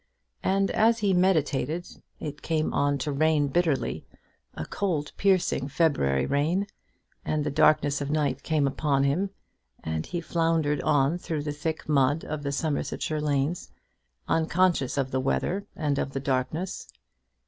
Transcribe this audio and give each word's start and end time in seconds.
And, 0.41 0.71
as 0.71 0.97
he 0.97 1.13
meditated, 1.13 1.85
it 2.19 2.41
came 2.41 2.73
on 2.73 2.97
to 2.97 3.11
rain 3.11 3.49
bitterly, 3.49 4.03
a 4.55 4.65
cold 4.65 5.11
piercing 5.15 5.67
February 5.67 6.25
rain, 6.25 6.65
and 7.23 7.43
the 7.43 7.51
darkness 7.51 8.01
of 8.01 8.09
night 8.09 8.41
came 8.41 8.65
upon 8.65 9.03
him, 9.03 9.29
and 9.83 10.07
he 10.07 10.19
floundered 10.19 10.81
on 10.81 11.19
through 11.19 11.43
the 11.43 11.51
thick 11.51 11.87
mud 11.87 12.25
of 12.25 12.41
the 12.41 12.51
Somersetshire 12.51 13.21
lanes, 13.21 13.69
unconscious 14.27 14.97
of 14.97 15.11
the 15.11 15.19
weather 15.21 15.67
and 15.75 15.99
of 15.99 16.13
the 16.13 16.19
darkness. 16.19 16.87